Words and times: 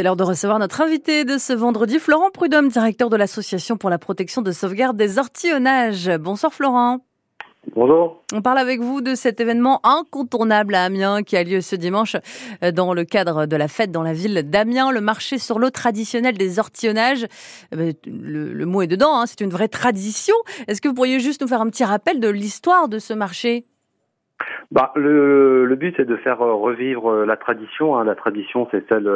C'est 0.00 0.04
l'heure 0.04 0.16
de 0.16 0.24
recevoir 0.24 0.58
notre 0.58 0.80
invité 0.80 1.26
de 1.26 1.36
ce 1.36 1.52
vendredi, 1.52 1.98
Florent 1.98 2.30
Prudhomme, 2.30 2.70
directeur 2.70 3.10
de 3.10 3.18
l'Association 3.18 3.76
pour 3.76 3.90
la 3.90 3.98
protection 3.98 4.40
de 4.40 4.50
sauvegarde 4.50 4.96
des 4.96 5.18
ortillonnages. 5.18 6.10
Bonsoir 6.18 6.54
Florent. 6.54 7.00
Bonjour. 7.76 8.22
On 8.32 8.40
parle 8.40 8.56
avec 8.56 8.80
vous 8.80 9.02
de 9.02 9.14
cet 9.14 9.40
événement 9.40 9.78
incontournable 9.84 10.74
à 10.74 10.84
Amiens 10.84 11.22
qui 11.22 11.36
a 11.36 11.44
lieu 11.44 11.60
ce 11.60 11.76
dimanche 11.76 12.16
euh, 12.64 12.72
dans 12.72 12.94
le 12.94 13.04
cadre 13.04 13.44
de 13.44 13.56
la 13.56 13.68
fête 13.68 13.92
dans 13.92 14.02
la 14.02 14.14
ville 14.14 14.42
d'Amiens, 14.48 14.90
le 14.90 15.02
marché 15.02 15.36
sur 15.36 15.58
l'eau 15.58 15.68
traditionnel 15.68 16.38
des 16.38 16.58
ortillonnages. 16.58 17.26
Eh 17.70 17.76
ben, 17.76 17.92
le, 18.06 18.54
le 18.54 18.64
mot 18.64 18.80
est 18.80 18.86
dedans, 18.86 19.20
hein, 19.20 19.26
c'est 19.26 19.42
une 19.42 19.50
vraie 19.50 19.68
tradition. 19.68 20.34
Est-ce 20.66 20.80
que 20.80 20.88
vous 20.88 20.94
pourriez 20.94 21.20
juste 21.20 21.42
nous 21.42 21.48
faire 21.48 21.60
un 21.60 21.68
petit 21.68 21.84
rappel 21.84 22.20
de 22.20 22.28
l'histoire 22.30 22.88
de 22.88 22.98
ce 22.98 23.12
marché? 23.12 23.66
Bah, 24.70 24.92
le, 24.96 25.64
le 25.64 25.76
but 25.76 25.94
c'est 25.96 26.06
de 26.06 26.16
faire 26.16 26.40
euh, 26.42 26.54
revivre 26.54 27.10
euh, 27.10 27.26
la 27.26 27.36
tradition. 27.36 27.96
Hein. 27.96 28.04
La 28.04 28.14
tradition 28.14 28.68
c'est 28.70 28.86
celle 28.88 29.10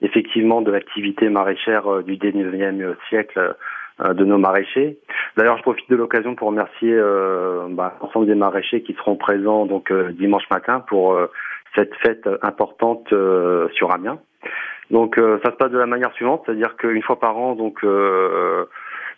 effectivement 0.00 0.60
de 0.62 0.70
l'activité 0.70 1.28
maraîchère 1.28 2.02
du 2.02 2.16
19e 2.16 2.94
siècle 3.08 3.56
de 3.98 4.24
nos 4.24 4.36
maraîchers. 4.36 4.98
D'ailleurs, 5.36 5.58
je 5.58 5.62
profite 5.62 5.88
de 5.90 5.96
l'occasion 5.96 6.34
pour 6.34 6.48
remercier 6.48 6.92
euh, 6.92 7.66
bah, 7.70 7.94
l'ensemble 8.00 8.26
des 8.26 8.34
maraîchers 8.34 8.82
qui 8.82 8.94
seront 8.94 9.16
présents 9.16 9.66
donc 9.66 9.90
euh, 9.90 10.12
dimanche 10.12 10.48
matin 10.50 10.80
pour 10.80 11.14
euh, 11.14 11.30
cette 11.74 11.94
fête 11.96 12.28
importante 12.42 13.12
sur 13.74 13.92
Amiens. 13.92 14.18
Donc, 14.90 15.16
ça 15.16 15.50
se 15.50 15.56
passe 15.56 15.70
de 15.70 15.76
la 15.76 15.84
manière 15.84 16.12
suivante, 16.14 16.44
c'est-à-dire 16.46 16.76
qu'une 16.76 17.02
fois 17.02 17.20
par 17.20 17.36
an, 17.36 17.54
donc 17.54 17.84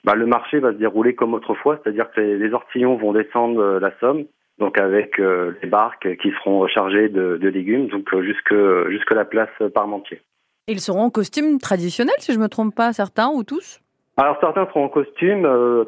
bah, 0.04 0.14
le 0.16 0.26
marché 0.26 0.58
va 0.58 0.72
se 0.72 0.78
dérouler 0.78 1.14
comme 1.14 1.34
autrefois, 1.34 1.78
c'est-à-dire 1.80 2.10
que 2.10 2.20
les, 2.20 2.52
ortillons 2.52 2.96
vont 2.96 3.12
descendre 3.12 3.78
la 3.78 3.92
Somme, 4.00 4.24
donc 4.58 4.78
avec 4.78 5.18
les 5.18 5.68
barques 5.68 6.16
qui 6.16 6.30
seront 6.32 6.66
chargées 6.68 7.08
de, 7.08 7.36
de 7.36 7.48
légumes, 7.48 7.88
donc 7.88 8.08
jusque 8.22 8.54
jusque 8.88 9.10
la 9.12 9.24
place 9.24 9.50
Parmentier. 9.74 10.20
Ils 10.66 10.80
seront 10.80 11.02
en 11.02 11.10
costume 11.10 11.58
traditionnel, 11.58 12.14
si 12.18 12.32
je 12.32 12.38
me 12.38 12.48
trompe 12.48 12.74
pas, 12.74 12.92
certains 12.92 13.28
ou 13.28 13.42
tous? 13.42 13.80
Alors 14.18 14.36
certains 14.40 14.66
seront 14.66 14.86
en 14.86 14.88
costume, 14.88 15.46
euh, 15.46 15.84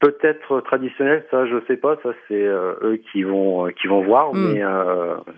peut-être 0.00 0.60
traditionnel, 0.60 1.24
ça 1.30 1.46
je 1.46 1.56
sais 1.66 1.78
pas, 1.78 1.96
ça 2.02 2.10
c'est 2.28 2.46
euh, 2.46 2.74
eux 2.82 3.00
qui 3.10 3.22
vont 3.22 3.66
euh, 3.66 3.70
qui 3.70 3.88
vont 3.88 4.04
voir, 4.04 4.34
hmm. 4.34 4.52
mais 4.52 4.62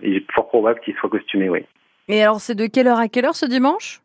il 0.01 0.17
est 0.17 0.31
fort 0.33 0.49
probable 0.49 0.81
qu'ils 0.81 0.93
soient 0.95 1.09
costumés, 1.09 1.47
oui. 1.47 1.65
Et 2.09 2.21
alors 2.21 2.41
c'est 2.41 2.53
de 2.53 2.67
quelle 2.67 2.87
heure 2.87 2.99
à 2.99 3.07
quelle 3.07 3.23
heure 3.23 3.35
ce 3.35 3.45
dimanche? 3.45 4.01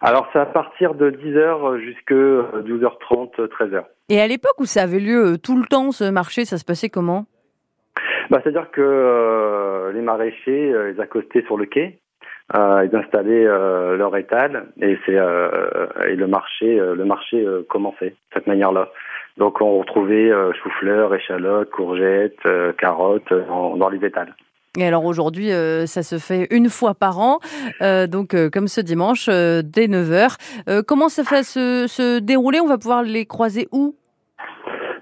Alors 0.00 0.28
c'est 0.32 0.38
à 0.38 0.46
partir 0.46 0.94
de 0.94 1.10
10h 1.10 1.78
jusqu'à 1.78 2.14
12h30, 2.14 3.36
13h. 3.36 3.84
Et 4.08 4.18
à 4.18 4.26
l'époque 4.26 4.58
où 4.58 4.64
ça 4.64 4.84
avait 4.84 4.98
lieu 4.98 5.36
tout 5.36 5.58
le 5.58 5.66
temps 5.66 5.92
ce 5.92 6.10
marché, 6.10 6.46
ça 6.46 6.56
se 6.56 6.64
passait 6.64 6.88
comment? 6.88 7.26
Bah, 8.30 8.40
C'est-à-dire 8.42 8.70
que 8.70 9.90
les 9.94 10.02
maraîchers, 10.02 10.74
ils 10.94 11.00
accostaient 11.00 11.42
sur 11.42 11.56
le 11.56 11.66
quai, 11.66 11.98
euh, 12.56 12.86
ils 12.90 12.94
installaient 12.94 13.46
euh, 13.46 13.96
leur 13.96 14.14
étal 14.16 14.66
et 14.80 14.98
c'est 15.06 15.16
euh, 15.16 15.86
et 16.06 16.16
le 16.16 16.26
marché 16.26 16.78
euh, 16.78 16.94
le 16.94 17.04
marché 17.04 17.40
euh, 17.40 17.62
commençait 17.68 18.10
de 18.10 18.16
cette 18.34 18.46
manière-là. 18.46 18.90
Donc 19.38 19.62
on 19.62 19.78
retrouvait 19.78 20.30
chou-fleur, 20.62 21.14
échalotes, 21.14 21.70
courgettes, 21.70 22.46
carottes 22.76 23.32
dans, 23.48 23.78
dans 23.78 23.88
les 23.88 24.04
étals. 24.06 24.34
Et 24.76 24.86
alors 24.86 25.06
aujourd'hui, 25.06 25.48
ça 25.86 26.02
se 26.02 26.18
fait 26.18 26.46
une 26.50 26.68
fois 26.68 26.92
par 26.92 27.18
an, 27.18 27.38
donc 28.08 28.36
comme 28.50 28.68
ce 28.68 28.82
dimanche, 28.82 29.28
dès 29.28 29.86
9h. 29.86 30.84
comment 30.86 31.08
ça 31.08 31.22
va 31.22 31.42
se, 31.42 31.86
se 31.88 32.18
dérouler? 32.18 32.60
On 32.60 32.66
va 32.66 32.76
pouvoir 32.76 33.02
les 33.02 33.24
croiser 33.24 33.68
où? 33.72 33.96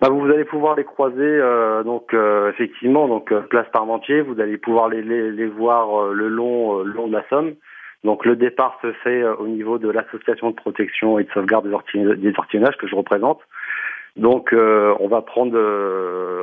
Bah, 0.00 0.08
vous 0.08 0.24
allez 0.26 0.44
pouvoir 0.44 0.76
les 0.76 0.84
croiser 0.84 1.20
euh, 1.20 1.82
donc 1.82 2.14
euh, 2.14 2.50
effectivement 2.50 3.06
donc 3.06 3.32
euh, 3.32 3.40
place 3.42 3.66
Parmentier, 3.70 4.22
vous 4.22 4.40
allez 4.40 4.56
pouvoir 4.56 4.88
les, 4.88 5.02
les, 5.02 5.30
les 5.30 5.46
voir 5.46 6.06
le 6.06 6.28
long 6.28 6.78
le 6.78 6.92
long 6.92 7.06
de 7.06 7.12
la 7.12 7.24
Somme. 7.28 7.54
Donc 8.02 8.24
le 8.24 8.34
départ 8.34 8.78
se 8.80 8.92
fait 9.04 9.22
au 9.24 9.46
niveau 9.46 9.76
de 9.76 9.90
l'association 9.90 10.50
de 10.50 10.54
protection 10.54 11.18
et 11.18 11.24
de 11.24 11.30
sauvegarde 11.32 11.68
des, 11.92 12.16
des 12.16 12.32
ortillonnages 12.38 12.78
que 12.78 12.86
je 12.86 12.96
représente. 12.96 13.40
Donc 14.16 14.54
on 14.54 15.08
va 15.08 15.20
prendre 15.20 15.58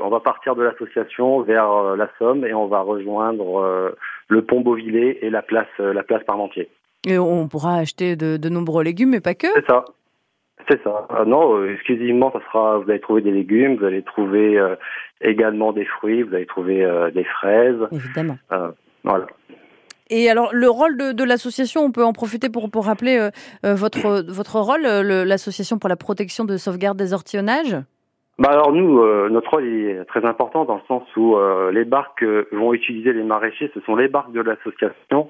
on 0.03 0.09
va 0.09 0.19
partir 0.19 0.55
de 0.55 0.61
l'association 0.61 1.41
vers 1.41 1.95
la 1.95 2.09
Somme 2.19 2.45
et 2.45 2.53
on 2.53 2.67
va 2.67 2.81
rejoindre 2.81 3.95
le 4.27 4.41
pont 4.43 4.61
Beauvillé 4.61 5.25
et 5.25 5.31
la 5.31 5.41
place 5.41 5.67
la 5.79 6.03
place 6.03 6.23
Parmentier. 6.25 6.69
Et 7.07 7.17
on 7.17 7.47
pourra 7.47 7.77
acheter 7.77 8.15
de, 8.15 8.37
de 8.37 8.49
nombreux 8.49 8.83
légumes 8.83 9.09
mais 9.09 9.21
pas 9.21 9.33
que. 9.33 9.47
C'est 9.55 9.65
ça. 9.65 9.83
C'est 10.69 10.83
ça. 10.83 11.07
Ah 11.09 11.23
non, 11.25 11.55
euh, 11.55 11.73
exclusivement, 11.73 12.31
ça 12.31 12.39
sera. 12.51 12.77
Vous 12.77 12.89
allez 12.89 12.99
trouver 12.99 13.21
des 13.21 13.31
légumes, 13.31 13.77
vous 13.77 13.85
allez 13.85 14.01
trouver 14.01 14.57
euh, 14.57 14.75
également 15.21 15.71
des 15.71 15.85
fruits, 15.85 16.23
vous 16.23 16.35
allez 16.35 16.45
trouver 16.45 16.83
euh, 16.83 17.09
des 17.11 17.23
fraises. 17.23 17.87
Évidemment. 17.91 18.37
voilà. 19.03 19.27
Et 20.09 20.29
alors, 20.29 20.49
le 20.53 20.69
rôle 20.69 20.97
de, 20.97 21.11
de 21.11 21.23
l'association, 21.23 21.81
on 21.81 21.91
peut 21.91 22.03
en 22.03 22.13
profiter 22.13 22.49
pour, 22.49 22.69
pour 22.71 22.85
rappeler 22.85 23.29
votre, 23.63 24.23
votre 24.31 24.61
rôle, 24.61 24.83
l'association 24.83 25.79
pour 25.79 25.89
la 25.89 25.97
protection 25.97 26.45
de 26.45 26.55
sauvegarde 26.55 26.97
des 26.97 27.13
ortillonnages 27.13 27.75
bah 28.39 28.51
alors 28.51 28.71
nous, 28.71 29.03
notre 29.29 29.49
rôle 29.49 29.65
est 29.65 30.05
très 30.05 30.23
important 30.23 30.63
dans 30.63 30.75
le 30.75 30.81
sens 30.87 31.03
où 31.17 31.35
les 31.71 31.85
barques 31.85 32.23
vont 32.51 32.71
utiliser 32.71 33.11
les 33.11 33.23
maraîchers, 33.23 33.71
ce 33.73 33.81
sont 33.81 33.95
les 33.95 34.07
barques 34.07 34.31
de 34.31 34.41
l'association, 34.41 35.29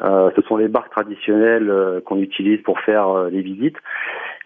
ce 0.00 0.42
sont 0.46 0.56
les 0.56 0.68
barques 0.68 0.92
traditionnelles 0.92 2.00
qu'on 2.06 2.20
utilise 2.20 2.62
pour 2.62 2.78
faire 2.80 3.24
les 3.24 3.42
visites. 3.42 3.76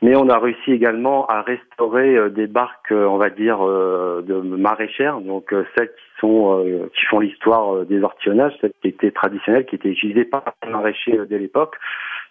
Mais 0.01 0.15
on 0.15 0.29
a 0.29 0.39
réussi 0.39 0.71
également 0.71 1.27
à 1.27 1.43
restaurer 1.43 2.17
euh, 2.17 2.29
des 2.29 2.47
barques, 2.47 2.93
euh, 2.93 3.07
on 3.07 3.17
va 3.17 3.31
dire, 3.31 3.59
euh, 3.67 4.23
de 4.23 4.35
maraîchères, 4.41 5.21
donc 5.21 5.53
celles 5.77 5.89
qui 5.89 6.21
sont 6.21 6.89
qui 6.95 7.05
font 7.07 7.21
l'histoire 7.21 7.85
des 7.87 8.03
ortillonnages, 8.03 8.53
celles 8.61 8.73
qui 8.83 8.89
étaient 8.89 9.13
traditionnelles, 9.13 9.67
qui 9.67 9.77
étaient 9.77 9.91
utilisées 9.91 10.25
par 10.25 10.43
les 10.65 10.71
maraîchers 10.71 11.17
de 11.17 11.37
l'époque. 11.37 11.77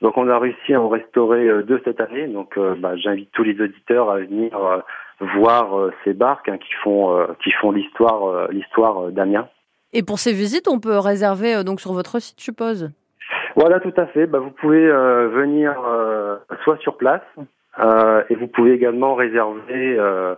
Donc 0.01 0.17
on 0.17 0.27
a 0.27 0.37
réussi 0.37 0.73
à 0.73 0.81
en 0.81 0.89
restaurer 0.89 1.63
deux 1.63 1.81
cette 1.85 2.01
année. 2.01 2.27
Donc 2.27 2.59
bah, 2.79 2.97
j'invite 2.97 3.31
tous 3.31 3.43
les 3.43 3.59
auditeurs 3.61 4.09
à 4.09 4.17
venir 4.17 4.83
voir 5.21 5.89
ces 6.03 6.13
barques 6.13 6.49
hein, 6.49 6.57
qui 6.57 6.73
font 6.83 7.27
qui 7.41 7.51
font 7.51 7.71
l'histoire 7.71 8.49
l'histoire 8.51 9.09
d'Amiens. 9.11 9.47
Et 9.93 10.03
pour 10.03 10.19
ces 10.19 10.33
visites, 10.33 10.67
on 10.67 10.81
peut 10.81 10.97
réserver 10.97 11.63
donc 11.63 11.79
sur 11.79 11.93
votre 11.93 12.19
site, 12.19 12.39
je 12.39 12.43
suppose? 12.43 12.91
Voilà, 13.55 13.79
tout 13.79 13.93
à 13.95 14.05
fait. 14.07 14.27
Bah, 14.27 14.39
vous 14.39 14.51
pouvez 14.51 14.85
venir 14.85 15.75
soit 16.63 16.77
sur 16.79 16.97
place, 16.97 17.21
euh, 17.79 18.23
et 18.29 18.35
vous 18.35 18.47
pouvez 18.47 18.73
également 18.73 19.15
réserver 19.15 19.97
euh, 19.97 20.35